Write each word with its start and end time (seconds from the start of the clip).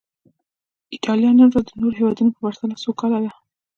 ایټالیا 0.93 1.31
نن 1.37 1.49
ورځ 1.51 1.65
د 1.67 1.71
نورو 1.81 1.97
هېوادونو 1.99 2.31
په 2.33 2.39
پرتله 2.45 2.75
سوکاله 2.85 3.19
ده. 3.23 3.31